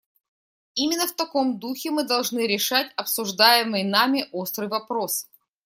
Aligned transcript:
Именно 0.73 1.05
в 1.05 1.11
таком 1.13 1.59
духе 1.59 1.91
мы 1.91 2.01
должны 2.01 2.47
решать 2.47 2.91
обсуждаемый 2.95 3.83
нами 3.83 4.27
острый 4.31 4.67
вопрос. 4.67 5.27